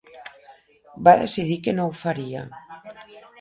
[1.07, 2.43] va decidir que no ho faria.